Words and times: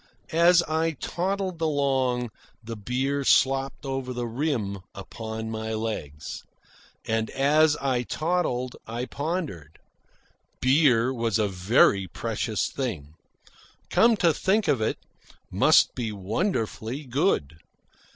As 0.33 0.63
I 0.63 0.93
toddled 0.99 1.61
along, 1.61 2.31
the 2.63 2.75
beer 2.75 3.23
slopped 3.23 3.85
over 3.85 4.13
the 4.13 4.25
rim 4.25 4.79
upon 4.95 5.51
my 5.51 5.75
legs. 5.75 6.41
And 7.05 7.29
as 7.29 7.75
I 7.77 8.01
toddled, 8.01 8.75
I 8.87 9.05
pondered. 9.05 9.77
Beer 10.59 11.13
was 11.13 11.37
a 11.37 11.47
very 11.47 12.07
precious 12.07 12.67
thing. 12.71 13.13
Come 13.91 14.17
to 14.17 14.33
think 14.33 14.67
of 14.67 14.81
it, 14.81 14.97
it 14.97 15.35
must 15.51 15.93
be 15.93 16.11
wonderfully 16.11 17.03
good. 17.05 17.59